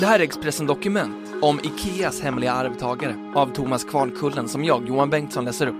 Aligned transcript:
Det 0.00 0.06
här 0.06 0.18
är 0.18 0.24
Expressen 0.24 0.66
Dokument 0.66 1.28
om 1.42 1.60
Ikeas 1.62 2.20
hemliga 2.20 2.52
arvtagare 2.52 3.32
av 3.34 3.52
Thomas 3.52 3.84
Kvarnkullen 3.84 4.48
som 4.48 4.64
jag, 4.64 4.88
Johan 4.88 5.10
Bengtsson, 5.10 5.44
läser 5.44 5.66
upp. 5.66 5.74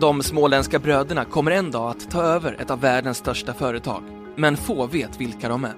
De 0.00 0.22
småländska 0.22 0.78
bröderna 0.78 1.24
kommer 1.24 1.50
en 1.50 1.70
dag 1.70 1.90
att 1.90 2.10
ta 2.10 2.22
över 2.22 2.56
ett 2.60 2.70
av 2.70 2.80
världens 2.80 3.18
största 3.18 3.54
företag, 3.54 4.02
men 4.36 4.56
få 4.56 4.86
vet 4.86 5.20
vilka 5.20 5.48
de 5.48 5.64
är. 5.64 5.74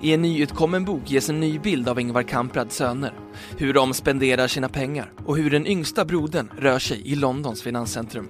I 0.00 0.12
en 0.12 0.22
nyutkommen 0.22 0.84
bok 0.84 1.10
ges 1.10 1.28
en 1.28 1.40
ny 1.40 1.58
bild 1.58 1.88
av 1.88 2.00
Ingvar 2.00 2.22
Kamprads 2.22 2.76
söner, 2.76 3.12
hur 3.56 3.74
de 3.74 3.94
spenderar 3.94 4.46
sina 4.46 4.68
pengar 4.68 5.12
och 5.26 5.36
hur 5.36 5.50
den 5.50 5.66
yngsta 5.66 6.04
brodern 6.04 6.50
rör 6.58 6.78
sig 6.78 7.12
i 7.12 7.14
Londons 7.14 7.62
finanscentrum. 7.62 8.28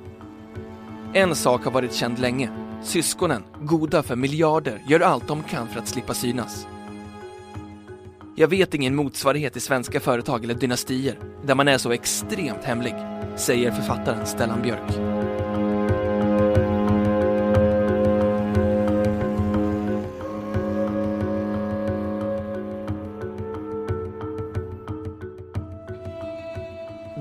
En 1.13 1.35
sak 1.35 1.65
har 1.65 1.71
varit 1.71 1.95
känd 1.95 2.19
länge. 2.19 2.66
Syskonen, 2.87 3.43
goda 3.61 4.03
för 4.03 4.17
miljarder, 4.17 4.83
gör 4.89 5.01
allt 5.01 5.29
de 5.29 5.43
kan 5.43 5.69
för 5.69 5.79
att 5.79 5.89
slippa 5.89 6.15
synas. 6.15 6.67
Jag 8.37 8.49
vet 8.49 8.75
ingen 8.75 8.95
motsvarighet 8.95 9.57
i 9.57 9.61
svenska 9.61 10.01
företag 10.01 10.45
eller 10.45 10.55
dynastier 10.55 11.19
där 11.45 11.55
man 11.55 11.69
är 11.69 11.79
så 11.79 11.93
extremt 11.93 12.65
hemlig, 12.65 12.95
säger 13.37 13.71
författaren 13.71 14.27
Stellan 14.27 14.63
Björk. 14.63 14.93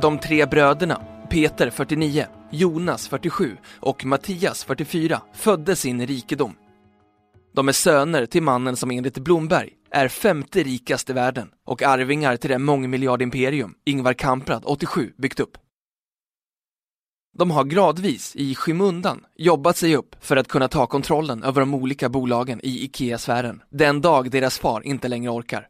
De 0.02 0.20
tre 0.20 0.46
bröderna, 0.46 1.02
Peter 1.30 1.70
49, 1.70 2.26
Jonas 2.56 3.08
47 3.08 3.58
och 3.80 4.06
Mattias 4.06 4.64
44, 4.64 5.22
föddes 5.34 5.86
in 5.86 6.02
i 6.02 6.06
rikedom. 6.06 6.56
De 7.56 7.68
är 7.68 7.72
söner 7.72 8.26
till 8.26 8.44
mannen 8.44 8.76
som 8.76 8.92
enligt 8.92 9.18
Blomberg 9.18 9.70
är 9.92 10.08
femte 10.08 10.64
rikast 10.64 11.10
i 11.10 11.14
världen 11.14 11.50
och 11.66 11.84
arvingar 11.84 12.38
till 12.38 12.50
det 12.50 12.58
mångmiljardimperium 12.58 13.76
Ingvar 13.86 14.14
Kamprad 14.14 14.64
87 14.66 15.14
byggt 15.18 15.40
upp. 15.40 15.58
De 17.38 17.52
har 17.52 17.64
gradvis, 17.64 18.36
i 18.36 18.56
skymundan, 18.56 19.26
jobbat 19.36 19.78
sig 19.78 19.96
upp 19.96 20.16
för 20.20 20.38
att 20.38 20.48
kunna 20.48 20.68
ta 20.68 20.88
kontrollen 20.88 21.44
över 21.44 21.60
de 21.60 21.74
olika 21.74 22.10
bolagen 22.10 22.60
i 22.64 22.84
IKEA-sfären 22.84 23.62
den 23.72 24.02
dag 24.02 24.32
deras 24.32 24.60
far 24.60 24.82
inte 24.82 25.08
längre 25.08 25.32
orkar. 25.32 25.68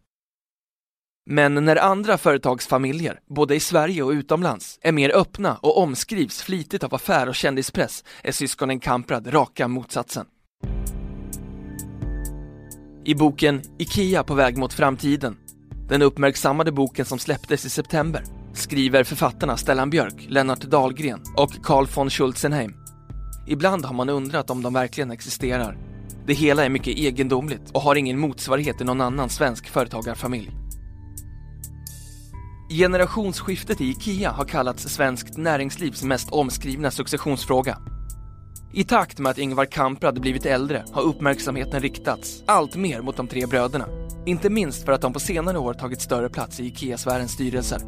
Men 1.30 1.66
när 1.66 1.76
andra 1.76 2.18
företagsfamiljer, 2.18 3.20
både 3.30 3.56
i 3.56 3.60
Sverige 3.60 4.04
och 4.04 4.10
utomlands, 4.10 4.80
är 4.82 4.92
mer 4.92 5.16
öppna 5.16 5.58
och 5.62 5.78
omskrivs 5.78 6.42
flitigt 6.42 6.84
av 6.84 6.96
affär 6.96 7.30
och 7.30 7.36
kändispress 7.36 8.04
är 8.24 8.32
syskonen 8.32 8.80
Kamprad 8.80 9.34
raka 9.34 9.68
motsatsen. 9.68 10.26
I 13.06 13.16
boken 13.16 13.62
Ikea 13.78 14.24
på 14.24 14.34
väg 14.34 14.58
mot 14.58 14.74
framtiden, 14.74 15.38
den 15.90 16.02
uppmärksammade 16.02 16.72
boken 16.72 17.06
som 17.06 17.20
släpptes 17.20 17.66
i 17.66 17.70
september, 17.70 18.24
skriver 18.54 19.04
författarna 19.04 19.58
Stellan 19.58 19.90
Björk, 19.90 20.26
Lennart 20.30 20.62
Dahlgren 20.62 21.22
och 21.38 21.52
Carl 21.64 21.88
von 21.96 22.10
Schulzenheim. 22.10 22.74
Ibland 23.48 23.86
har 23.86 23.94
man 23.94 24.10
undrat 24.10 24.50
om 24.50 24.62
de 24.62 24.74
verkligen 24.74 25.12
existerar. 25.12 25.78
Det 26.28 26.34
hela 26.34 26.66
är 26.66 26.70
mycket 26.70 26.98
egendomligt 26.98 27.72
och 27.72 27.82
har 27.82 27.96
ingen 27.96 28.20
motsvarighet 28.20 28.82
i 28.82 28.84
någon 28.84 29.02
annan 29.02 29.30
svensk 29.30 29.70
företagarfamilj. 29.70 30.65
Generationsskiftet 32.70 33.82
i 33.82 33.90
IKEA 33.90 34.32
har 34.32 34.46
kallats 34.46 34.84
svenskt 34.84 35.38
näringslivs 35.38 36.04
mest 36.04 36.30
omskrivna 36.32 36.92
successionsfråga. 36.92 37.78
I 38.74 38.84
takt 38.84 39.20
med 39.20 39.30
att 39.30 39.38
Ingvar 39.38 39.66
Kamprad 39.66 40.22
blivit 40.22 40.46
äldre 40.46 40.86
har 40.92 41.02
uppmärksamheten 41.02 41.82
riktats 41.82 42.44
allt 42.46 42.76
mer 42.76 43.02
mot 43.02 43.18
de 43.18 43.28
tre 43.28 43.46
bröderna. 43.46 43.86
Inte 44.26 44.50
minst 44.50 44.86
för 44.86 44.92
att 44.92 45.02
de 45.02 45.14
på 45.14 45.20
senare 45.20 45.60
år 45.60 45.74
tagit 45.74 46.02
större 46.02 46.30
plats 46.30 46.60
i 46.60 46.66
IKEA-sfärens 46.66 47.32
styrelser. 47.32 47.80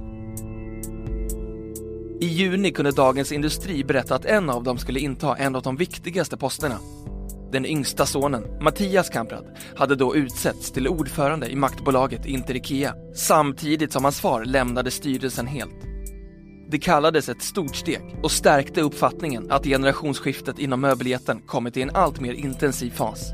I 2.21 2.25
juni 2.25 2.71
kunde 2.71 2.91
Dagens 2.91 3.31
Industri 3.31 3.83
berätta 3.83 4.15
att 4.15 4.25
en 4.25 4.49
av 4.49 4.63
dem 4.63 4.77
skulle 4.77 4.99
inta 4.99 5.35
en 5.35 5.55
av 5.55 5.61
de 5.61 5.77
viktigaste 5.77 6.37
posterna. 6.37 6.79
Den 7.51 7.65
yngsta 7.65 8.05
sonen, 8.05 8.43
Mattias 8.61 9.09
Kamprad, 9.09 9.45
hade 9.75 9.95
då 9.95 10.15
utsetts 10.15 10.71
till 10.71 10.87
ordförande 10.87 11.49
i 11.49 11.55
maktbolaget 11.55 12.25
Inter 12.25 12.55
Ikea, 12.55 12.93
samtidigt 13.15 13.93
som 13.93 14.03
hans 14.03 14.19
far 14.19 14.45
lämnade 14.45 14.91
styrelsen 14.91 15.47
helt. 15.47 15.87
Det 16.69 16.79
kallades 16.79 17.29
ett 17.29 17.41
stort 17.41 17.75
steg 17.75 18.19
och 18.23 18.31
stärkte 18.31 18.81
uppfattningen 18.81 19.51
att 19.51 19.65
generationsskiftet 19.65 20.59
inom 20.59 20.81
möbeljätten 20.81 21.41
kommit 21.41 21.77
i 21.77 21.81
en 21.81 21.95
allt 21.95 22.19
mer 22.19 22.33
intensiv 22.33 22.91
fas. 22.91 23.31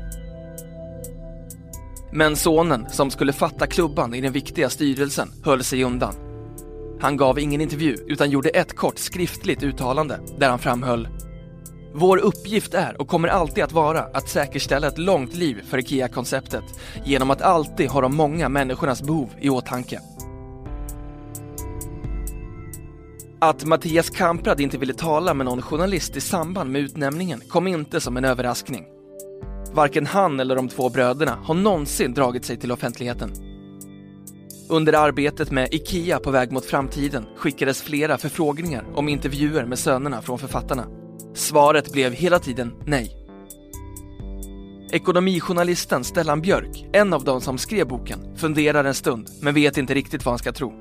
Men 2.12 2.36
sonen, 2.36 2.86
som 2.90 3.10
skulle 3.10 3.32
fatta 3.32 3.66
klubban 3.66 4.14
i 4.14 4.20
den 4.20 4.32
viktiga 4.32 4.70
styrelsen, 4.70 5.28
höll 5.44 5.64
sig 5.64 5.84
undan. 5.84 6.14
Han 7.00 7.16
gav 7.16 7.38
ingen 7.38 7.60
intervju 7.60 7.96
utan 8.06 8.30
gjorde 8.30 8.48
ett 8.48 8.76
kort 8.76 8.98
skriftligt 8.98 9.62
uttalande 9.62 10.20
där 10.38 10.50
han 10.50 10.58
framhöll 10.58 11.08
vår 11.96 12.18
uppgift 12.18 12.74
är 12.74 13.00
och 13.00 13.08
kommer 13.08 13.28
alltid 13.28 13.64
att 13.64 13.72
vara 13.72 14.00
att 14.00 14.28
säkerställa 14.28 14.86
ett 14.86 14.98
långt 14.98 15.34
liv 15.34 15.62
för 15.68 15.78
IKEA-konceptet 15.78 16.64
genom 17.04 17.30
att 17.30 17.42
alltid 17.42 17.88
ha 17.88 18.00
de 18.00 18.16
många 18.16 18.48
människornas 18.48 19.02
behov 19.02 19.30
i 19.40 19.50
åtanke. 19.50 20.00
Att 23.38 23.64
Mattias 23.64 24.10
Kamprad 24.10 24.60
inte 24.60 24.78
ville 24.78 24.94
tala 24.94 25.34
med 25.34 25.46
någon 25.46 25.62
journalist 25.62 26.16
i 26.16 26.20
samband 26.20 26.70
med 26.70 26.82
utnämningen 26.82 27.40
kom 27.48 27.66
inte 27.66 28.00
som 28.00 28.16
en 28.16 28.24
överraskning. 28.24 28.84
Varken 29.72 30.06
han 30.06 30.40
eller 30.40 30.56
de 30.56 30.68
två 30.68 30.90
bröderna 30.90 31.38
har 31.44 31.54
någonsin 31.54 32.14
dragit 32.14 32.44
sig 32.44 32.56
till 32.56 32.72
offentligheten. 32.72 33.32
Under 34.68 34.92
arbetet 34.92 35.50
med 35.50 35.74
IKEA 35.74 36.18
på 36.18 36.30
väg 36.30 36.52
mot 36.52 36.64
framtiden 36.64 37.26
skickades 37.36 37.82
flera 37.82 38.18
förfrågningar 38.18 38.84
om 38.94 39.08
intervjuer 39.08 39.64
med 39.64 39.78
sönerna 39.78 40.22
från 40.22 40.38
författarna. 40.38 40.86
Svaret 41.34 41.92
blev 41.92 42.12
hela 42.12 42.38
tiden 42.38 42.72
nej. 42.86 43.16
Ekonomijournalisten 44.92 46.04
Stellan 46.04 46.40
Björk, 46.40 46.86
en 46.92 47.12
av 47.12 47.24
de 47.24 47.40
som 47.40 47.58
skrev 47.58 47.88
boken, 47.88 48.36
funderar 48.36 48.84
en 48.84 48.94
stund 48.94 49.28
men 49.40 49.54
vet 49.54 49.78
inte 49.78 49.94
riktigt 49.94 50.24
vad 50.24 50.32
han 50.32 50.38
ska 50.38 50.52
tro. 50.52 50.72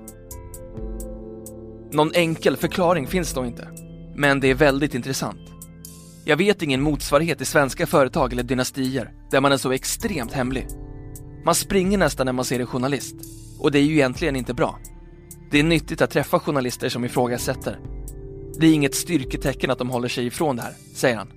Någon 1.91 2.11
enkel 2.13 2.57
förklaring 2.57 3.07
finns 3.07 3.33
då 3.33 3.45
inte, 3.45 3.67
men 4.15 4.39
det 4.39 4.49
är 4.49 4.55
väldigt 4.55 4.95
intressant. 4.95 5.39
Jag 6.25 6.37
vet 6.37 6.61
ingen 6.61 6.81
motsvarighet 6.81 7.41
i 7.41 7.45
svenska 7.45 7.87
företag 7.87 8.33
eller 8.33 8.43
dynastier 8.43 9.11
där 9.31 9.41
man 9.41 9.51
är 9.51 9.57
så 9.57 9.71
extremt 9.71 10.33
hemlig. 10.33 10.67
Man 11.45 11.55
springer 11.55 11.97
nästan 11.97 12.25
när 12.25 12.33
man 12.33 12.45
ser 12.45 12.59
en 12.59 12.67
journalist 12.67 13.15
och 13.59 13.71
det 13.71 13.79
är 13.79 13.83
ju 13.83 13.93
egentligen 13.93 14.35
inte 14.35 14.53
bra. 14.53 14.79
Det 15.51 15.59
är 15.59 15.63
nyttigt 15.63 16.01
att 16.01 16.11
träffa 16.11 16.39
journalister 16.39 16.89
som 16.89 17.05
ifrågasätter 17.05 17.79
det 18.59 18.67
är 18.67 18.73
inget 18.73 18.95
styrketecken 18.95 19.71
att 19.71 19.77
de 19.77 19.89
håller 19.89 20.07
sig 20.07 20.25
ifrån 20.25 20.55
det 20.55 20.61
här, 20.61 20.73
säger 20.95 21.17
han. 21.17 21.27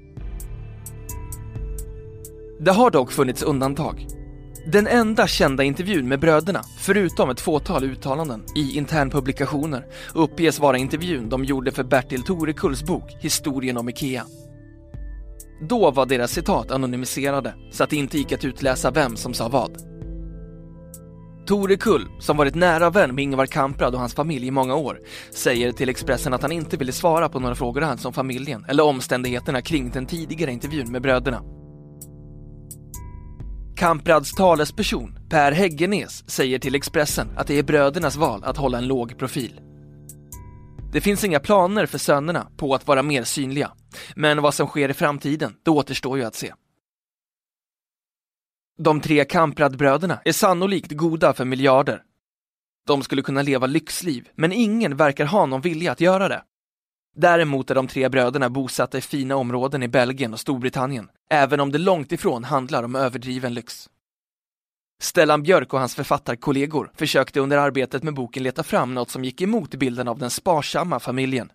Det 2.60 2.70
har 2.70 2.90
dock 2.90 3.12
funnits 3.12 3.42
undantag. 3.42 4.06
Den 4.66 4.86
enda 4.86 5.26
kända 5.26 5.64
intervjun 5.64 6.08
med 6.08 6.20
bröderna, 6.20 6.62
förutom 6.78 7.30
ett 7.30 7.40
fåtal 7.40 7.84
uttalanden 7.84 8.44
i 8.56 8.76
internpublikationer, 8.76 9.86
uppges 10.14 10.58
vara 10.58 10.78
intervjun 10.78 11.28
de 11.28 11.44
gjorde 11.44 11.72
för 11.72 11.84
Bertil 11.84 12.22
Torekulls 12.22 12.84
bok 12.84 13.16
Historien 13.20 13.76
om 13.76 13.88
IKEA. 13.88 14.24
Då 15.68 15.90
var 15.90 16.06
deras 16.06 16.30
citat 16.30 16.70
anonymiserade, 16.70 17.54
så 17.70 17.84
att 17.84 17.90
det 17.90 17.96
inte 17.96 18.18
gick 18.18 18.32
att 18.32 18.44
utläsa 18.44 18.90
vem 18.90 19.16
som 19.16 19.34
sa 19.34 19.48
vad. 19.48 19.95
Tore 21.46 21.76
Kull, 21.76 22.08
som 22.18 22.36
varit 22.36 22.54
nära 22.54 22.90
vän 22.90 23.14
med 23.14 23.22
Ingvar 23.22 23.46
Kamprad 23.46 23.94
och 23.94 24.00
hans 24.00 24.14
familj 24.14 24.46
i 24.46 24.50
många 24.50 24.74
år, 24.74 25.00
säger 25.30 25.72
till 25.72 25.88
Expressen 25.88 26.34
att 26.34 26.42
han 26.42 26.52
inte 26.52 26.76
ville 26.76 26.92
svara 26.92 27.28
på 27.28 27.40
några 27.40 27.54
frågor 27.54 27.82
alls 27.82 28.04
om 28.04 28.12
familjen 28.12 28.64
eller 28.68 28.84
omständigheterna 28.84 29.62
kring 29.62 29.90
den 29.90 30.06
tidigare 30.06 30.52
intervjun 30.52 30.92
med 30.92 31.02
bröderna. 31.02 31.42
Kamprads 33.76 34.34
talesperson, 34.34 35.18
Per 35.30 35.52
Häggenes, 35.52 36.30
säger 36.30 36.58
till 36.58 36.74
Expressen 36.74 37.28
att 37.36 37.46
det 37.46 37.58
är 37.58 37.62
brödernas 37.62 38.16
val 38.16 38.44
att 38.44 38.56
hålla 38.56 38.78
en 38.78 38.86
låg 38.86 39.18
profil. 39.18 39.60
Det 40.92 41.00
finns 41.00 41.24
inga 41.24 41.40
planer 41.40 41.86
för 41.86 41.98
sönerna 41.98 42.46
på 42.56 42.74
att 42.74 42.86
vara 42.86 43.02
mer 43.02 43.24
synliga. 43.24 43.70
Men 44.14 44.42
vad 44.42 44.54
som 44.54 44.66
sker 44.66 44.88
i 44.88 44.94
framtiden, 44.94 45.52
det 45.64 45.70
återstår 45.70 46.18
ju 46.18 46.24
att 46.24 46.34
se. 46.34 46.52
De 48.78 49.00
tre 49.00 49.24
Kamprad-bröderna 49.24 50.20
är 50.24 50.32
sannolikt 50.32 50.92
goda 50.92 51.32
för 51.32 51.44
miljarder. 51.44 52.02
De 52.86 53.02
skulle 53.02 53.22
kunna 53.22 53.42
leva 53.42 53.66
lyxliv, 53.66 54.28
men 54.34 54.52
ingen 54.52 54.96
verkar 54.96 55.24
ha 55.24 55.46
någon 55.46 55.60
vilja 55.60 55.92
att 55.92 56.00
göra 56.00 56.28
det. 56.28 56.42
Däremot 57.16 57.70
är 57.70 57.74
de 57.74 57.88
tre 57.88 58.08
bröderna 58.08 58.50
bosatta 58.50 58.98
i 58.98 59.00
fina 59.00 59.36
områden 59.36 59.82
i 59.82 59.88
Belgien 59.88 60.32
och 60.32 60.40
Storbritannien, 60.40 61.10
även 61.30 61.60
om 61.60 61.72
det 61.72 61.78
långt 61.78 62.12
ifrån 62.12 62.44
handlar 62.44 62.82
om 62.82 62.94
överdriven 62.94 63.54
lyx. 63.54 63.88
Stellan 65.02 65.42
Björk 65.42 65.72
och 65.72 65.78
hans 65.78 65.94
författarkollegor 65.94 66.92
försökte 66.94 67.40
under 67.40 67.58
arbetet 67.58 68.02
med 68.02 68.14
boken 68.14 68.42
leta 68.42 68.62
fram 68.62 68.94
något 68.94 69.10
som 69.10 69.24
gick 69.24 69.40
emot 69.40 69.74
bilden 69.74 70.08
av 70.08 70.18
den 70.18 70.30
sparsamma 70.30 71.00
familjen. 71.00 71.52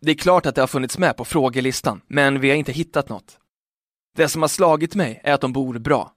Det 0.00 0.10
är 0.10 0.16
klart 0.16 0.46
att 0.46 0.54
det 0.54 0.62
har 0.62 0.66
funnits 0.66 0.98
med 0.98 1.16
på 1.16 1.24
frågelistan, 1.24 2.00
men 2.06 2.40
vi 2.40 2.48
har 2.48 2.56
inte 2.56 2.72
hittat 2.72 3.08
något. 3.08 3.39
Det 4.20 4.28
som 4.28 4.42
har 4.42 4.48
slagit 4.48 4.94
mig 4.94 5.20
är 5.24 5.32
att 5.32 5.40
de 5.40 5.52
bor 5.52 5.78
bra. 5.78 6.12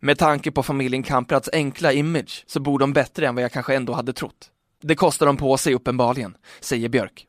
Med 0.00 0.18
tanke 0.18 0.50
på 0.50 0.62
familjen 0.62 1.02
Kamprads 1.02 1.50
enkla 1.52 1.92
image 1.92 2.44
så 2.46 2.60
bor 2.60 2.78
de 2.78 2.92
bättre 2.92 3.26
än 3.26 3.34
vad 3.34 3.44
jag 3.44 3.52
kanske 3.52 3.74
ändå 3.76 3.92
hade 3.92 4.12
trott. 4.12 4.50
Det 4.82 4.94
kostar 4.94 5.26
de 5.26 5.36
på 5.36 5.56
sig 5.56 5.74
uppenbarligen, 5.74 6.36
säger 6.60 6.88
Björk. 6.88 7.26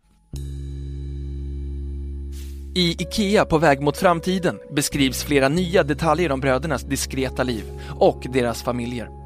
I 2.75 2.91
IKEA 2.91 3.45
på 3.45 3.57
väg 3.57 3.81
mot 3.81 3.97
framtiden 3.97 4.59
beskrivs 4.75 5.23
flera 5.23 5.49
nya 5.49 5.83
detaljer 5.83 6.31
om 6.31 6.39
brödernas 6.39 6.83
diskreta 6.83 7.43
liv 7.43 7.63
och 7.99 8.25
deras 8.29 8.63
familjer. 8.63 9.16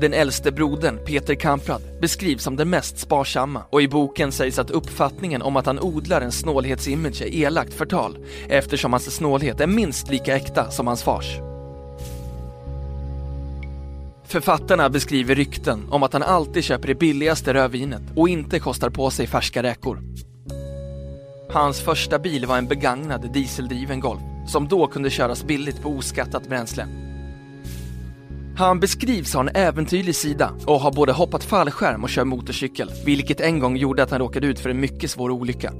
Den 0.00 0.12
äldste 0.12 0.52
brodern, 0.52 0.98
Peter 1.04 1.34
Kamprad, 1.34 1.82
beskrivs 2.00 2.42
som 2.42 2.56
den 2.56 2.70
mest 2.70 2.98
sparsamma 2.98 3.62
och 3.70 3.82
i 3.82 3.88
boken 3.88 4.32
sägs 4.32 4.58
att 4.58 4.70
uppfattningen 4.70 5.42
om 5.42 5.56
att 5.56 5.66
han 5.66 5.80
odlar 5.80 6.20
en 6.20 6.32
snålhetsimage 6.32 7.22
är 7.22 7.34
elakt 7.34 7.74
förtal 7.74 8.18
eftersom 8.48 8.92
hans 8.92 9.16
snålhet 9.16 9.60
är 9.60 9.66
minst 9.66 10.10
lika 10.10 10.36
äkta 10.36 10.70
som 10.70 10.86
hans 10.86 11.02
fars. 11.02 11.38
Författarna 14.24 14.90
beskriver 14.90 15.34
rykten 15.34 15.86
om 15.90 16.02
att 16.02 16.12
han 16.12 16.22
alltid 16.22 16.64
köper 16.64 16.88
det 16.88 16.94
billigaste 16.94 17.54
rödvinet 17.54 18.02
och 18.16 18.28
inte 18.28 18.58
kostar 18.58 18.90
på 18.90 19.10
sig 19.10 19.26
färska 19.26 19.62
räkor. 19.62 20.02
Hans 21.50 21.80
första 21.80 22.18
bil 22.18 22.46
var 22.46 22.58
en 22.58 22.68
begagnad 22.68 23.32
dieseldriven 23.32 24.00
Golf 24.00 24.20
som 24.46 24.68
då 24.68 24.86
kunde 24.86 25.10
köras 25.10 25.44
billigt 25.44 25.82
på 25.82 25.88
oskattat 25.88 26.48
bränsle. 26.48 27.09
Han 28.56 28.80
beskrivs 28.80 29.34
ha 29.34 29.40
en 29.40 29.56
äventyrlig 29.56 30.14
sida 30.14 30.52
och 30.66 30.80
har 30.80 30.92
både 30.92 31.12
hoppat 31.12 31.44
fallskärm 31.44 32.02
och 32.02 32.10
kör 32.10 32.24
motorcykel, 32.24 32.90
vilket 33.04 33.40
en 33.40 33.58
gång 33.58 33.76
gjorde 33.76 34.02
att 34.02 34.10
han 34.10 34.20
råkade 34.20 34.46
ut 34.46 34.60
för 34.60 34.70
en 34.70 34.80
mycket 34.80 35.10
svår 35.10 35.30
olycka. 35.30 35.72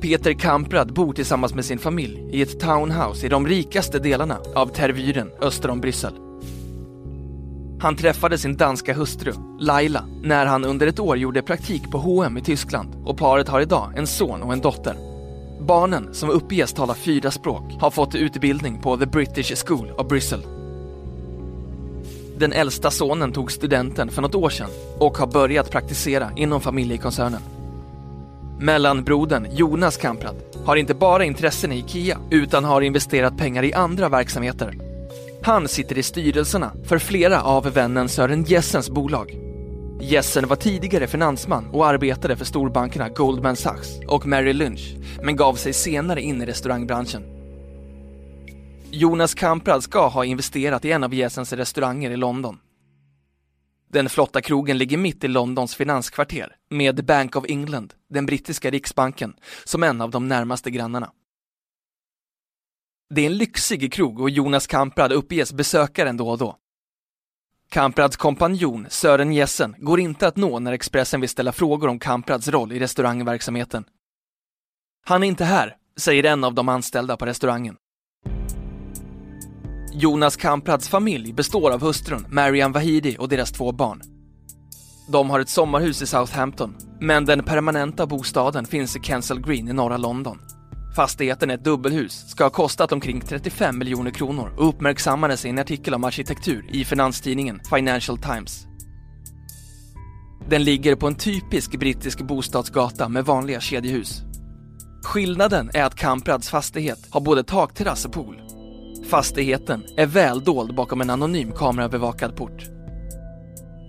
Peter 0.00 0.32
Kamprad 0.32 0.94
bor 0.94 1.12
tillsammans 1.12 1.54
med 1.54 1.64
sin 1.64 1.78
familj 1.78 2.28
i 2.32 2.42
ett 2.42 2.60
townhouse 2.60 3.26
i 3.26 3.28
de 3.28 3.46
rikaste 3.46 3.98
delarna 3.98 4.38
av 4.54 4.66
Tervyren 4.66 5.30
öster 5.40 5.70
om 5.70 5.80
Bryssel. 5.80 6.12
Han 7.80 7.96
träffade 7.96 8.38
sin 8.38 8.56
danska 8.56 8.94
hustru, 8.94 9.32
Laila, 9.60 10.04
när 10.22 10.46
han 10.46 10.64
under 10.64 10.86
ett 10.86 11.00
år 11.00 11.16
gjorde 11.16 11.42
praktik 11.42 11.90
på 11.90 11.98
H&M 11.98 12.38
i 12.38 12.42
Tyskland 12.42 12.94
och 13.04 13.18
paret 13.18 13.48
har 13.48 13.60
idag 13.60 13.92
en 13.96 14.06
son 14.06 14.42
och 14.42 14.52
en 14.52 14.60
dotter. 14.60 14.96
Barnen, 15.60 16.14
som 16.14 16.30
uppges 16.30 16.72
tala 16.72 16.94
fyra 16.94 17.30
språk, 17.30 17.62
har 17.80 17.90
fått 17.90 18.14
utbildning 18.14 18.80
på 18.80 18.96
The 18.96 19.06
British 19.06 19.66
School 19.66 19.90
of 19.90 20.08
Bryssel. 20.08 20.57
Den 22.38 22.52
äldsta 22.52 22.90
sonen 22.90 23.32
tog 23.32 23.52
studenten 23.52 24.08
för 24.08 24.22
något 24.22 24.34
år 24.34 24.50
sedan 24.50 24.70
och 24.98 25.18
har 25.18 25.26
börjat 25.26 25.70
praktisera 25.70 26.30
inom 26.36 26.60
familjekoncernen. 26.60 27.40
Mellanbrodern 28.58 29.46
Jonas 29.50 29.96
Kamprad 29.96 30.36
har 30.64 30.76
inte 30.76 30.94
bara 30.94 31.24
intressen 31.24 31.72
i 31.72 31.78
IKEA 31.78 32.18
utan 32.30 32.64
har 32.64 32.80
investerat 32.80 33.36
pengar 33.36 33.62
i 33.62 33.72
andra 33.72 34.08
verksamheter 34.08 34.88
han 35.42 35.68
sitter 35.68 35.98
i 35.98 36.02
styrelserna 36.02 36.72
för 36.84 36.98
flera 36.98 37.42
av 37.42 37.64
vännen 37.64 38.08
Sören 38.08 38.44
Jessens 38.44 38.90
bolag. 38.90 39.38
Jessen 40.00 40.48
var 40.48 40.56
tidigare 40.56 41.06
finansman 41.06 41.68
och 41.72 41.86
arbetade 41.86 42.36
för 42.36 42.44
storbankerna 42.44 43.08
Goldman 43.08 43.56
Sachs 43.56 43.88
och 44.06 44.26
Merrill 44.26 44.56
Lynch, 44.56 44.94
men 45.22 45.36
gav 45.36 45.54
sig 45.54 45.72
senare 45.72 46.22
in 46.22 46.42
i 46.42 46.46
restaurangbranschen. 46.46 47.37
Jonas 48.90 49.34
Kamprad 49.34 49.82
ska 49.82 50.08
ha 50.08 50.24
investerat 50.24 50.84
i 50.84 50.92
en 50.92 51.04
av 51.04 51.14
Jessens 51.14 51.52
restauranger 51.52 52.10
i 52.10 52.16
London. 52.16 52.60
Den 53.88 54.08
flotta 54.08 54.40
krogen 54.40 54.78
ligger 54.78 54.98
mitt 54.98 55.24
i 55.24 55.28
Londons 55.28 55.74
finanskvarter 55.74 56.56
med 56.70 57.04
Bank 57.04 57.36
of 57.36 57.44
England, 57.48 57.94
den 58.10 58.26
brittiska 58.26 58.70
riksbanken, 58.70 59.36
som 59.64 59.82
en 59.82 60.00
av 60.00 60.10
de 60.10 60.28
närmaste 60.28 60.70
grannarna. 60.70 61.12
Det 63.14 63.20
är 63.20 63.26
en 63.26 63.36
lyxig 63.36 63.92
krog 63.92 64.20
och 64.20 64.30
Jonas 64.30 64.66
Kamprad 64.66 65.12
uppges 65.12 65.52
besöka 65.52 66.04
den 66.04 66.16
då 66.16 66.28
och 66.28 66.38
då. 66.38 66.56
Kamprads 67.70 68.16
kompanjon 68.16 68.86
Sören 68.90 69.32
Jessen 69.32 69.74
går 69.78 70.00
inte 70.00 70.28
att 70.28 70.36
nå 70.36 70.58
när 70.58 70.72
Expressen 70.72 71.20
vill 71.20 71.30
ställa 71.30 71.52
frågor 71.52 71.88
om 71.88 71.98
Kamprads 71.98 72.48
roll 72.48 72.72
i 72.72 72.78
restaurangverksamheten. 72.78 73.84
Han 75.04 75.22
är 75.22 75.26
inte 75.26 75.44
här, 75.44 75.76
säger 75.96 76.24
en 76.24 76.44
av 76.44 76.54
de 76.54 76.68
anställda 76.68 77.16
på 77.16 77.26
restaurangen. 77.26 77.76
Jonas 80.00 80.36
Kamprads 80.36 80.88
familj 80.88 81.32
består 81.32 81.70
av 81.70 81.80
hustrun 81.80 82.26
Marian 82.28 82.72
Vahidi 82.72 83.16
och 83.18 83.28
deras 83.28 83.52
två 83.52 83.72
barn. 83.72 84.02
De 85.08 85.30
har 85.30 85.40
ett 85.40 85.48
sommarhus 85.48 86.02
i 86.02 86.06
Southampton, 86.06 86.74
men 87.00 87.24
den 87.24 87.44
permanenta 87.44 88.06
bostaden 88.06 88.66
finns 88.66 88.96
i 88.96 89.00
Kensal 89.00 89.40
Green 89.40 89.68
i 89.68 89.72
norra 89.72 89.96
London. 89.96 90.38
Fastigheten 90.96 91.50
är 91.50 91.54
ett 91.54 91.64
dubbelhus, 91.64 92.30
ska 92.30 92.44
ha 92.44 92.50
kostat 92.50 92.92
omkring 92.92 93.20
35 93.20 93.78
miljoner 93.78 94.10
kronor 94.10 94.54
och 94.56 94.68
uppmärksammades 94.68 95.44
i 95.44 95.48
en 95.48 95.58
artikel 95.58 95.94
om 95.94 96.04
arkitektur 96.04 96.66
i 96.72 96.84
finanstidningen 96.84 97.60
Financial 97.70 98.18
Times. 98.18 98.66
Den 100.48 100.64
ligger 100.64 100.96
på 100.96 101.06
en 101.06 101.14
typisk 101.14 101.78
brittisk 101.78 102.20
bostadsgata 102.20 103.08
med 103.08 103.24
vanliga 103.24 103.60
kedjehus. 103.60 104.22
Skillnaden 105.04 105.70
är 105.74 105.84
att 105.84 105.94
Kamprads 105.94 106.50
fastighet 106.50 107.08
har 107.10 107.20
både 107.20 107.44
takterrass 107.44 108.04
och 108.04 108.12
pool. 108.12 108.57
Fastigheten 109.08 109.84
är 109.96 110.06
väldold 110.06 110.74
bakom 110.74 111.00
en 111.00 111.10
anonym 111.10 111.52
kamerabevakad 111.52 112.36
port. 112.36 112.66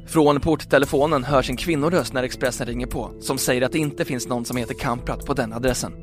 Från 0.07 0.39
porttelefonen 0.39 1.23
hörs 1.23 1.49
en 1.49 1.57
kvinnoröst 1.57 2.13
när 2.13 2.23
Expressen 2.23 2.67
ringer 2.67 2.87
på 2.87 3.11
som 3.19 3.37
säger 3.37 3.61
att 3.61 3.71
det 3.71 3.77
inte 3.77 4.05
finns 4.05 4.27
någon 4.27 4.45
som 4.45 4.57
heter 4.57 4.73
Kamprad 4.73 5.25
på 5.25 5.33
den 5.33 5.53
adressen. 5.53 5.93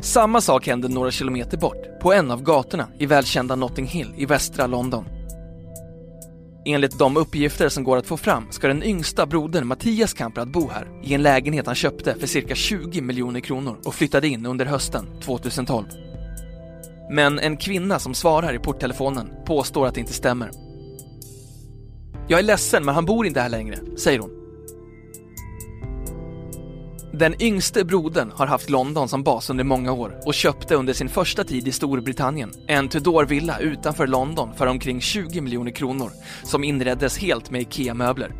Samma 0.00 0.40
sak 0.40 0.66
händer 0.66 0.88
några 0.88 1.10
kilometer 1.10 1.58
bort, 1.58 2.00
på 2.00 2.12
en 2.12 2.30
av 2.30 2.42
gatorna 2.42 2.88
i 2.98 3.06
välkända 3.06 3.56
Notting 3.56 3.86
Hill 3.86 4.14
i 4.16 4.26
västra 4.26 4.66
London. 4.66 5.04
Enligt 6.66 6.98
de 6.98 7.16
uppgifter 7.16 7.68
som 7.68 7.84
går 7.84 7.96
att 7.96 8.06
få 8.06 8.16
fram 8.16 8.46
ska 8.50 8.68
den 8.68 8.82
yngsta 8.82 9.26
brodern 9.26 9.66
Mattias 9.66 10.14
Kamprad 10.14 10.50
bo 10.50 10.68
här 10.68 10.88
i 11.02 11.14
en 11.14 11.22
lägenhet 11.22 11.66
han 11.66 11.74
köpte 11.74 12.14
för 12.14 12.26
cirka 12.26 12.54
20 12.54 13.00
miljoner 13.00 13.40
kronor 13.40 13.76
och 13.84 13.94
flyttade 13.94 14.28
in 14.28 14.46
under 14.46 14.66
hösten 14.66 15.06
2012. 15.20 16.09
Men 17.10 17.38
en 17.38 17.56
kvinna 17.56 17.98
som 17.98 18.14
svarar 18.14 18.54
i 18.54 18.58
porttelefonen 18.58 19.30
påstår 19.46 19.86
att 19.86 19.94
det 19.94 20.00
inte 20.00 20.12
stämmer. 20.12 20.50
Jag 22.28 22.38
är 22.38 22.42
ledsen 22.42 22.84
men 22.84 22.94
han 22.94 23.04
bor 23.04 23.26
inte 23.26 23.40
här 23.40 23.48
längre, 23.48 23.78
säger 23.96 24.18
hon. 24.18 24.30
Den 27.12 27.42
yngste 27.42 27.84
brodern 27.84 28.32
har 28.34 28.46
haft 28.46 28.70
London 28.70 29.08
som 29.08 29.22
bas 29.22 29.50
under 29.50 29.64
många 29.64 29.92
år 29.92 30.20
och 30.26 30.34
köpte 30.34 30.74
under 30.74 30.92
sin 30.92 31.08
första 31.08 31.44
tid 31.44 31.68
i 31.68 31.72
Storbritannien 31.72 32.52
en 32.66 32.88
Tudor-villa 32.88 33.58
utanför 33.58 34.06
London 34.06 34.54
för 34.54 34.66
omkring 34.66 35.00
20 35.00 35.40
miljoner 35.40 35.70
kronor 35.70 36.10
som 36.44 36.64
inreddes 36.64 37.18
helt 37.18 37.50
med 37.50 37.60
IKEA-möbler. 37.60 38.32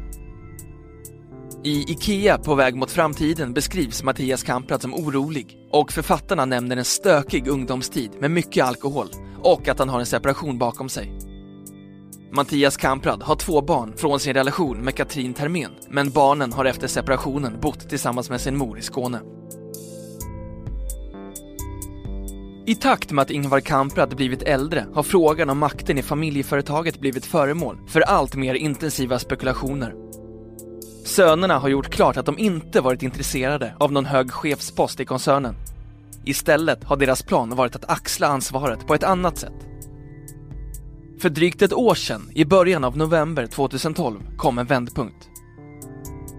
I 1.64 1.92
IKEA 1.92 2.38
på 2.38 2.54
väg 2.54 2.74
mot 2.74 2.90
framtiden 2.90 3.52
beskrivs 3.52 4.02
Mattias 4.02 4.42
Kamprad 4.42 4.82
som 4.82 4.94
orolig 4.94 5.59
och 5.70 5.92
författarna 5.92 6.44
nämner 6.44 6.76
en 6.76 6.84
stökig 6.84 7.48
ungdomstid 7.48 8.10
med 8.18 8.30
mycket 8.30 8.64
alkohol 8.64 9.06
och 9.42 9.68
att 9.68 9.78
han 9.78 9.88
har 9.88 10.00
en 10.00 10.06
separation 10.06 10.58
bakom 10.58 10.88
sig. 10.88 11.12
Mattias 12.32 12.76
Kamprad 12.76 13.22
har 13.22 13.36
två 13.36 13.60
barn 13.60 13.96
från 13.96 14.20
sin 14.20 14.34
relation 14.34 14.78
med 14.78 14.94
Katrin 14.94 15.34
Termen, 15.34 15.70
men 15.88 16.10
barnen 16.10 16.52
har 16.52 16.64
efter 16.64 16.88
separationen 16.88 17.60
bott 17.60 17.88
tillsammans 17.88 18.30
med 18.30 18.40
sin 18.40 18.56
mor 18.56 18.78
i 18.78 18.82
Skåne. 18.82 19.20
I 22.66 22.74
takt 22.74 23.12
med 23.12 23.22
att 23.22 23.30
Ingvar 23.30 23.60
Kamprad 23.60 24.16
blivit 24.16 24.42
äldre 24.42 24.86
har 24.94 25.02
frågan 25.02 25.50
om 25.50 25.58
makten 25.58 25.98
i 25.98 26.02
familjeföretaget 26.02 27.00
blivit 27.00 27.26
föremål 27.26 27.78
för 27.86 28.00
allt 28.00 28.36
mer 28.36 28.54
intensiva 28.54 29.18
spekulationer. 29.18 29.94
Sönerna 31.10 31.58
har 31.58 31.68
gjort 31.68 31.90
klart 31.90 32.16
att 32.16 32.26
de 32.26 32.38
inte 32.38 32.80
varit 32.80 33.02
intresserade 33.02 33.74
av 33.78 33.92
någon 33.92 34.06
hög 34.06 34.30
chefspost 34.32 35.00
i 35.00 35.04
koncernen. 35.04 35.54
Istället 36.24 36.84
har 36.84 36.96
deras 36.96 37.22
plan 37.22 37.56
varit 37.56 37.76
att 37.76 37.90
axla 37.90 38.26
ansvaret 38.26 38.86
på 38.86 38.94
ett 38.94 39.04
annat 39.04 39.38
sätt 39.38 39.70
för 41.20 41.28
drygt 41.30 41.62
ett 41.62 41.72
år 41.72 41.94
sedan, 41.94 42.30
i 42.34 42.44
början 42.44 42.84
av 42.84 42.96
november 42.96 43.46
2012, 43.46 44.20
kom 44.36 44.58
en 44.58 44.66
vändpunkt. 44.66 45.28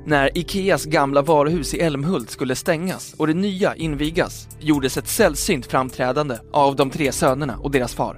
När 0.06 0.38
Ikeas 0.38 0.86
gamla 0.86 1.22
varuhus 1.22 1.74
i 1.74 1.80
Älmhult 1.80 2.30
skulle 2.30 2.56
stängas 2.56 3.14
och 3.14 3.28
det 3.28 3.34
nya 3.34 3.76
invigas 3.76 4.48
gjordes 4.60 4.98
ett 4.98 5.08
sällsynt 5.08 5.66
framträdande 5.66 6.38
av 6.54 6.76
de 6.76 6.90
tre 6.90 7.12
sönerna 7.12 7.58
och 7.58 7.72
deras 7.72 7.94
far. 7.94 8.18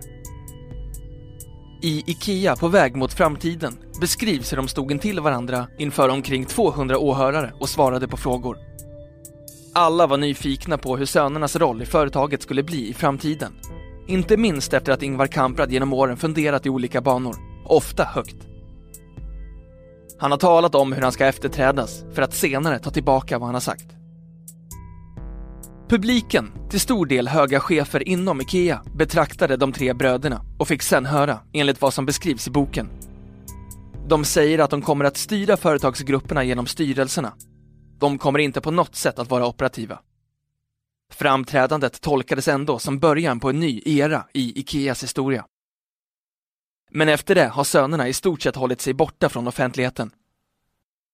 I 1.82 2.04
Ikea 2.12 2.56
på 2.56 2.68
väg 2.68 2.96
mot 2.96 3.14
framtiden 3.14 3.78
beskrivs 4.04 4.52
hur 4.52 4.58
de 4.58 4.68
stod 4.68 4.92
intill 4.92 5.20
varandra 5.20 5.68
inför 5.78 6.10
omkring 6.10 6.46
200 6.46 6.98
åhörare 6.98 7.54
och 7.60 7.70
svarade 7.70 8.08
på 8.08 8.18
frågor. 8.18 8.58
Alla 9.74 10.08
var 10.08 10.18
nyfikna 10.18 10.78
på 10.78 10.98
hur 10.98 11.06
sönernas 11.06 11.56
roll 11.56 11.82
i 11.82 11.86
företaget 11.86 12.42
skulle 12.42 12.64
bli 12.64 12.90
i 12.90 12.94
framtiden. 12.94 13.54
Inte 14.08 14.38
minst 14.38 14.74
efter 14.74 14.92
att 14.92 15.04
Ingvar 15.04 15.28
Kamprad 15.28 15.72
genom 15.72 15.94
åren 15.94 16.18
funderat 16.18 16.66
i 16.66 16.70
olika 16.70 17.02
banor, 17.02 17.36
ofta 17.66 18.04
högt. 18.04 18.36
Han 20.20 20.32
har 20.32 20.38
talat 20.38 20.76
om 20.76 20.94
hur 20.94 21.02
han 21.02 21.12
ska 21.12 21.26
efterträdas 21.26 22.04
för 22.14 22.22
att 22.22 22.34
senare 22.34 22.80
ta 22.80 22.90
tillbaka 22.90 23.40
vad 23.40 23.48
han 23.48 23.56
har 23.56 23.62
sagt. 23.62 23.88
Publiken, 25.90 26.52
till 26.70 26.80
stor 26.80 27.06
del 27.06 27.28
höga 27.28 27.60
chefer 27.60 28.08
inom 28.08 28.42
IKEA, 28.42 28.82
betraktade 28.96 29.58
de 29.58 29.72
tre 29.72 29.94
bröderna 29.94 30.42
och 30.60 30.68
fick 30.68 30.82
sen 30.82 31.06
höra, 31.06 31.40
enligt 31.54 31.82
vad 31.82 31.94
som 31.94 32.06
beskrivs 32.06 32.48
i 32.48 32.52
boken. 32.52 32.90
De 34.08 34.26
säger 34.26 34.60
att 34.60 34.70
de 34.70 34.82
kommer 34.82 35.06
att 35.06 35.18
styra 35.18 35.58
företagsgrupperna 35.58 36.44
genom 36.44 36.68
styrelserna. 36.68 37.34
De 38.00 38.18
kommer 38.18 38.40
inte 38.40 38.62
på 38.62 38.72
något 38.72 38.96
sätt 38.96 39.20
att 39.20 39.30
vara 39.30 39.48
operativa. 39.48 40.00
Framträdandet 41.12 42.02
tolkades 42.02 42.48
ändå 42.48 42.80
som 42.80 43.00
början 43.00 43.40
på 43.40 43.50
en 43.50 43.60
ny 43.60 43.82
era 43.86 44.26
i 44.34 44.60
Ikeas 44.60 45.04
historia. 45.04 45.46
Men 46.92 47.10
efter 47.10 47.36
det 47.36 47.48
har 47.48 47.64
sönerna 47.64 48.08
i 48.08 48.14
stort 48.14 48.42
sett 48.42 48.56
hållit 48.56 48.82
sig 48.82 48.94
borta 48.94 49.30
från 49.30 49.48
offentligheten. 49.48 50.12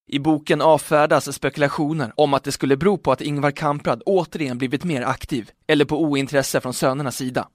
I 0.08 0.18
boken 0.18 0.60
avfärdas 0.60 1.34
spekulationer 1.34 2.12
om 2.16 2.34
att 2.34 2.44
det 2.44 2.52
skulle 2.52 2.76
bero 2.76 2.98
på 2.98 3.12
att 3.12 3.20
Ingvar 3.20 3.50
Kamprad 3.50 4.02
återigen 4.06 4.58
blivit 4.58 4.84
mer 4.84 5.02
aktiv 5.02 5.50
eller 5.66 5.84
på 5.84 6.02
ointresse 6.02 6.60
från 6.60 6.74
sönernas 6.74 7.16
sida. 7.16 7.48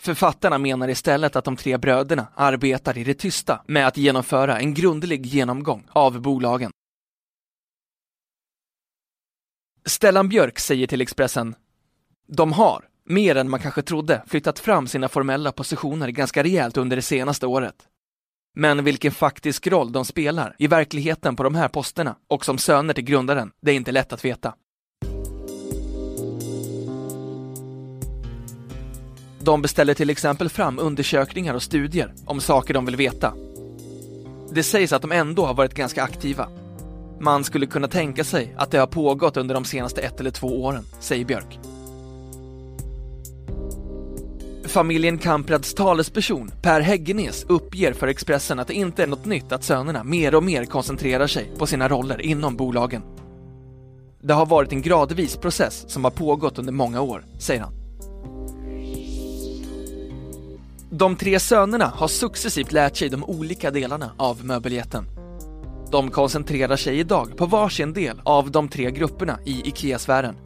Författarna 0.00 0.58
menar 0.58 0.88
istället 0.88 1.36
att 1.36 1.44
de 1.44 1.56
tre 1.56 1.76
bröderna 1.76 2.26
arbetar 2.34 2.98
i 2.98 3.04
det 3.04 3.14
tysta 3.14 3.62
med 3.66 3.86
att 3.86 3.96
genomföra 3.96 4.58
en 4.58 4.74
grundlig 4.74 5.26
genomgång 5.26 5.86
av 5.90 6.20
bolagen. 6.20 6.70
Stellan 9.86 10.28
Björk 10.28 10.58
säger 10.58 10.86
till 10.86 11.00
Expressen 11.00 11.54
De 12.26 12.52
har, 12.52 12.84
mer 13.04 13.36
än 13.36 13.50
man 13.50 13.60
kanske 13.60 13.82
trodde, 13.82 14.22
flyttat 14.26 14.58
fram 14.58 14.86
sina 14.86 15.08
formella 15.08 15.52
positioner 15.52 16.08
ganska 16.08 16.42
rejält 16.42 16.76
under 16.76 16.96
det 16.96 17.02
senaste 17.02 17.46
året. 17.46 17.76
Men 18.54 18.84
vilken 18.84 19.12
faktisk 19.12 19.66
roll 19.66 19.92
de 19.92 20.04
spelar 20.04 20.56
i 20.58 20.66
verkligheten 20.66 21.36
på 21.36 21.42
de 21.42 21.54
här 21.54 21.68
posterna 21.68 22.16
och 22.28 22.44
som 22.44 22.58
söner 22.58 22.94
till 22.94 23.04
grundaren, 23.04 23.52
det 23.60 23.70
är 23.70 23.76
inte 23.76 23.92
lätt 23.92 24.12
att 24.12 24.24
veta. 24.24 24.54
De 29.42 29.62
beställer 29.62 29.94
till 29.94 30.10
exempel 30.10 30.48
fram 30.48 30.78
undersökningar 30.78 31.54
och 31.54 31.62
studier 31.62 32.14
om 32.24 32.40
saker 32.40 32.74
de 32.74 32.86
vill 32.86 32.96
veta. 32.96 33.34
Det 34.52 34.62
sägs 34.62 34.92
att 34.92 35.02
de 35.02 35.12
ändå 35.12 35.46
har 35.46 35.54
varit 35.54 35.74
ganska 35.74 36.02
aktiva. 36.02 36.48
Man 37.20 37.44
skulle 37.44 37.66
kunna 37.66 37.88
tänka 37.88 38.24
sig 38.24 38.54
att 38.58 38.70
det 38.70 38.78
har 38.78 38.86
pågått 38.86 39.36
under 39.36 39.54
de 39.54 39.64
senaste 39.64 40.00
ett 40.00 40.20
eller 40.20 40.30
två 40.30 40.64
åren, 40.64 40.84
säger 41.00 41.24
Björk. 41.24 41.58
Familjen 44.64 45.18
Kamprads 45.18 45.74
talesperson 45.74 46.52
Per 46.62 46.80
Häggenes 46.80 47.44
uppger 47.48 47.92
för 47.92 48.06
Expressen 48.06 48.58
att 48.58 48.68
det 48.68 48.74
inte 48.74 49.02
är 49.02 49.06
något 49.06 49.24
nytt 49.24 49.52
att 49.52 49.64
sönerna 49.64 50.04
mer 50.04 50.34
och 50.34 50.44
mer 50.44 50.64
koncentrerar 50.64 51.26
sig 51.26 51.50
på 51.58 51.66
sina 51.66 51.88
roller 51.88 52.20
inom 52.20 52.56
bolagen. 52.56 53.02
Det 54.22 54.34
har 54.34 54.46
varit 54.46 54.72
en 54.72 54.82
gradvis 54.82 55.36
process 55.36 55.84
som 55.88 56.04
har 56.04 56.10
pågått 56.10 56.58
under 56.58 56.72
många 56.72 57.00
år, 57.00 57.24
säger 57.38 57.60
han. 57.60 57.79
De 60.92 61.16
tre 61.16 61.40
sönerna 61.40 61.86
har 61.86 62.08
successivt 62.08 62.72
lärt 62.72 62.96
sig 62.96 63.08
de 63.08 63.24
olika 63.24 63.70
delarna 63.70 64.12
av 64.16 64.44
möbeljätten. 64.44 65.04
De 65.92 66.10
koncentrerar 66.10 66.76
sig 66.76 66.98
idag 66.98 67.36
på 67.36 67.46
varsin 67.46 67.92
del 67.92 68.20
av 68.24 68.50
de 68.50 68.68
tre 68.68 68.90
grupperna 68.90 69.38
i 69.46 69.68
IKEA-sfären 69.68 70.36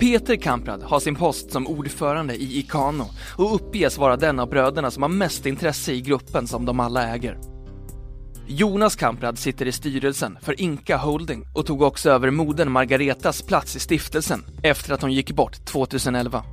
Peter 0.00 0.36
Kamprad 0.36 0.82
har 0.82 1.00
sin 1.00 1.14
post 1.14 1.52
som 1.52 1.66
ordförande 1.66 2.34
i 2.34 2.58
Ikano 2.58 3.04
och 3.36 3.54
uppges 3.54 3.98
vara 3.98 4.16
den 4.16 4.38
av 4.40 4.48
bröderna 4.48 4.90
som 4.90 5.02
har 5.02 5.10
mest 5.10 5.46
intresse 5.46 5.92
i 5.92 6.00
gruppen 6.00 6.46
som 6.46 6.64
de 6.64 6.80
alla 6.80 7.08
äger. 7.08 7.38
Jonas 8.46 8.96
Kamprad 8.96 9.38
sitter 9.38 9.66
i 9.66 9.72
styrelsen 9.72 10.38
för 10.42 10.60
Inka 10.60 10.96
Holding 10.96 11.44
och 11.54 11.66
tog 11.66 11.82
också 11.82 12.10
över 12.10 12.30
modern 12.30 12.70
Margaretas 12.70 13.42
plats 13.42 13.76
i 13.76 13.80
stiftelsen 13.80 14.44
efter 14.62 14.94
att 14.94 15.02
hon 15.02 15.12
gick 15.12 15.32
bort 15.32 15.64
2011. 15.64 16.44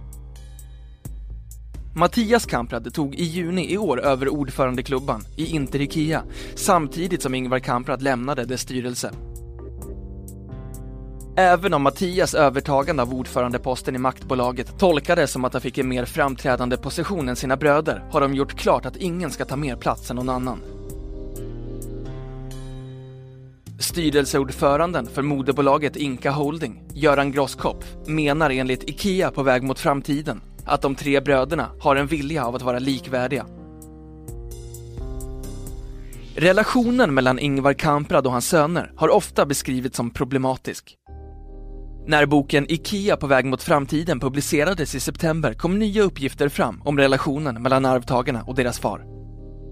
Mattias 1.97 2.45
Kamprad 2.45 2.93
tog 2.93 3.15
i 3.15 3.23
juni 3.23 3.73
i 3.73 3.77
år 3.77 4.01
över 4.01 4.29
ordförandeklubban 4.29 5.21
i 5.35 5.45
Inter 5.45 5.81
Ikea 5.81 6.23
samtidigt 6.55 7.21
som 7.21 7.35
Ingvar 7.35 7.59
Kamprad 7.59 8.01
lämnade 8.01 8.45
dess 8.45 8.61
styrelse. 8.61 9.11
Även 11.37 11.73
om 11.73 11.81
Mattias 11.81 12.33
övertagande 12.33 13.03
av 13.03 13.13
ordförandeposten 13.13 13.95
i 13.95 13.97
maktbolaget 13.97 14.79
tolkades 14.79 15.31
som 15.31 15.45
att 15.45 15.53
han 15.53 15.61
fick 15.61 15.77
en 15.77 15.87
mer 15.87 16.05
framträdande 16.05 16.77
position 16.77 17.29
än 17.29 17.35
sina 17.35 17.57
bröder 17.57 18.03
har 18.11 18.21
de 18.21 18.35
gjort 18.35 18.55
klart 18.55 18.85
att 18.85 18.97
ingen 18.97 19.31
ska 19.31 19.45
ta 19.45 19.55
mer 19.55 19.75
plats 19.75 20.09
än 20.09 20.15
någon 20.15 20.29
annan. 20.29 20.59
Styrelseordföranden 23.79 25.07
för 25.07 25.21
moderbolaget 25.21 25.95
Inka 25.95 26.31
Holding, 26.31 26.83
Göran 26.93 27.31
Grosskopf, 27.31 27.85
menar 28.05 28.49
enligt 28.49 28.89
IKEA 28.89 29.31
på 29.31 29.43
väg 29.43 29.63
mot 29.63 29.79
framtiden 29.79 30.41
att 30.65 30.81
de 30.81 30.95
tre 30.95 31.22
bröderna 31.22 31.72
har 31.79 31.95
en 31.95 32.07
vilja 32.07 32.45
av 32.45 32.55
att 32.55 32.62
vara 32.62 32.79
likvärdiga. 32.79 33.45
Relationen 36.36 37.13
mellan 37.13 37.39
Ingvar 37.39 37.74
Kamprad 37.74 38.25
och 38.25 38.31
hans 38.31 38.48
söner 38.48 38.91
har 38.95 39.10
ofta 39.10 39.45
beskrivits 39.45 39.98
som 39.98 40.10
problematisk. 40.10 40.98
När 42.07 42.25
boken 42.25 42.72
IKEA 42.72 43.17
på 43.17 43.27
väg 43.27 43.45
mot 43.45 43.63
framtiden 43.63 44.19
publicerades 44.19 44.95
i 44.95 45.00
september 45.00 45.53
kom 45.53 45.79
nya 45.79 46.01
uppgifter 46.01 46.50
fram 46.50 46.81
om 46.86 46.98
relationen 46.98 47.62
mellan 47.62 47.86
arvtagarna 47.86 48.43
och 48.43 48.55
deras 48.55 48.79
far. 48.79 49.05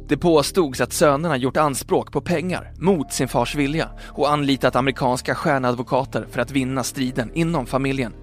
Det 0.08 0.18
påstods 0.18 0.82
att 0.82 0.94
sönerna 0.94 1.38
gjort 1.38 1.58
anspråk 1.58 2.12
på 2.12 2.22
pengar 2.22 2.74
mot 2.80 3.14
sin 3.14 3.28
fars 3.28 3.56
vilja 3.56 3.90
och 4.06 4.32
anlitat 4.32 4.76
amerikanska 4.76 5.36
stjärnadvokater 5.36 6.28
för 6.32 6.42
att 6.42 6.52
vinna 6.52 6.84
striden 6.84 7.32
inom 7.34 7.66
familjen. 7.66 8.14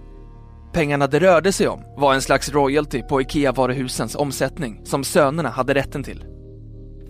Pengarna 0.73 1.07
det 1.07 1.19
rörde 1.19 1.53
sig 1.53 1.69
om 1.69 1.85
var 1.97 2.15
en 2.15 2.23
slags 2.23 2.53
royalty 2.53 3.03
på 3.03 3.21
IKEA-varuhusens 3.21 4.17
omsättning 4.17 4.81
som 4.85 5.05
sönerna 5.05 5.49
hade 5.49 5.75
rätten 5.75 6.03
till. 6.03 6.25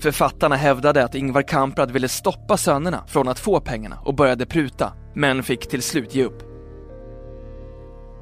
Författarna 0.01 0.57
hävdade 0.57 1.05
att 1.05 1.15
Ingvar 1.15 1.43
Kamprad 1.43 1.91
ville 1.91 2.09
stoppa 2.09 2.57
sönerna 2.57 3.05
från 3.07 3.29
att 3.29 3.39
få 3.39 3.61
pengarna 3.61 3.99
och 4.05 4.15
började 4.15 4.47
pruta, 4.47 4.93
men 5.15 5.43
fick 5.43 5.69
till 5.69 5.83
slut 5.83 6.15
ge 6.15 6.25
upp. 6.25 6.43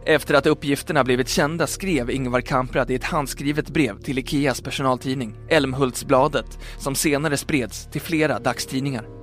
Efter 0.07 0.35
att 0.35 0.47
uppgifterna 0.47 1.05
blivit 1.05 1.29
kända 1.29 1.67
skrev 1.67 2.11
Ingvar 2.11 2.41
Kamprad 2.41 2.91
i 2.91 2.95
ett 2.95 3.05
handskrivet 3.05 3.71
brev 3.71 4.01
till 4.01 4.19
Ikeas 4.19 4.61
personaltidning, 4.61 5.35
Älmhultsbladet, 5.49 6.59
som 6.79 6.95
senare 6.95 7.37
spreds 7.37 7.87
till 7.87 8.01
flera 8.01 8.39
dagstidningar. 8.39 9.18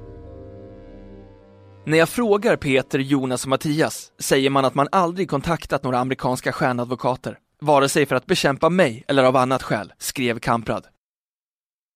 När 1.88 1.98
jag 1.98 2.10
frågar 2.10 2.56
Peter, 2.56 3.00
Jonas 3.00 3.44
och 3.44 3.50
Mattias 3.50 4.12
säger 4.20 4.50
man 4.50 4.66
att 4.66 4.76
man 4.76 4.88
aldrig 4.92 5.30
kontaktat 5.30 5.84
några 5.84 6.00
amerikanska 6.00 6.52
stjärnadvokater, 6.52 7.40
vare 7.62 7.90
sig 7.90 8.06
för 8.06 8.16
att 8.16 8.26
bekämpa 8.26 8.70
mig 8.70 9.04
eller 9.08 9.24
av 9.24 9.36
annat 9.36 9.64
skäl, 9.64 9.94
skrev 9.98 10.40
Kamprad. 10.40 10.88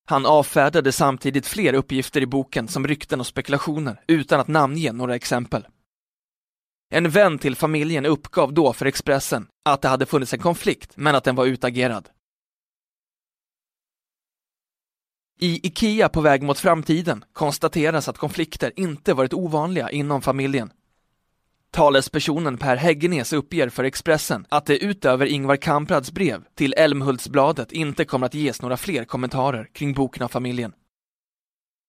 Han 0.09 0.25
avfärdade 0.25 0.91
samtidigt 0.91 1.47
fler 1.47 1.73
uppgifter 1.73 2.21
i 2.21 2.25
boken 2.25 2.67
som 2.67 2.87
rykten 2.87 3.19
och 3.19 3.27
spekulationer 3.27 4.01
utan 4.07 4.39
att 4.39 4.47
namnge 4.47 4.91
några 4.91 5.15
exempel. 5.15 5.67
En 6.93 7.09
vän 7.09 7.39
till 7.39 7.55
familjen 7.55 8.05
uppgav 8.05 8.53
då 8.53 8.73
för 8.73 8.85
Expressen 8.85 9.47
att 9.69 9.81
det 9.81 9.87
hade 9.87 10.05
funnits 10.05 10.33
en 10.33 10.39
konflikt 10.39 10.91
men 10.95 11.15
att 11.15 11.23
den 11.23 11.35
var 11.35 11.45
utagerad. 11.45 12.09
I 15.41 15.67
IKEA 15.67 16.09
på 16.09 16.21
väg 16.21 16.43
mot 16.43 16.59
framtiden 16.59 17.23
konstateras 17.33 18.07
att 18.07 18.17
konflikter 18.17 18.71
inte 18.75 19.13
varit 19.13 19.33
ovanliga 19.33 19.89
inom 19.89 20.21
familjen. 20.21 20.71
Talespersonen 21.71 22.57
Per 22.57 22.75
Häggenes 22.75 23.33
uppger 23.33 23.69
för 23.69 23.83
Expressen 23.83 24.45
att 24.49 24.65
det 24.65 24.83
utöver 24.83 25.25
Ingvar 25.25 25.55
Kamprads 25.55 26.11
brev 26.11 26.43
till 26.55 26.73
Älmhultsbladet 26.73 27.71
inte 27.71 28.05
kommer 28.05 28.25
att 28.25 28.33
ges 28.33 28.61
några 28.61 28.77
fler 28.77 29.05
kommentarer 29.05 29.69
kring 29.73 29.93
boken 29.93 30.23
av 30.23 30.27
familjen. 30.27 30.71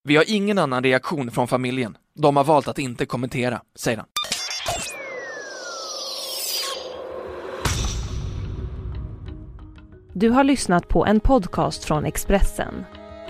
Vi 0.04 0.16
har 0.16 0.24
ingen 0.28 0.58
annan 0.58 0.82
reaktion 0.82 1.30
från 1.30 1.48
familjen. 1.48 1.96
De 2.14 2.36
har 2.36 2.44
valt 2.44 2.68
att 2.68 2.78
inte 2.78 3.06
kommentera, 3.06 3.62
säger 3.74 3.96
han. 3.98 4.06
Du 10.14 10.30
har 10.30 10.44
lyssnat 10.44 10.88
på 10.88 11.06
en 11.06 11.20
podcast 11.20 11.84
från 11.84 12.04
Expressen. 12.04 12.84